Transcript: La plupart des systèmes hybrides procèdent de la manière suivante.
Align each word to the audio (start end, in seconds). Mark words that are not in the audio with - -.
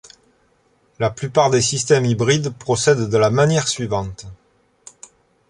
La 0.97 1.11
plupart 1.11 1.51
des 1.51 1.61
systèmes 1.61 2.05
hybrides 2.05 2.49
procèdent 2.57 3.07
de 3.07 3.17
la 3.19 3.29
manière 3.29 3.67
suivante. 3.67 4.25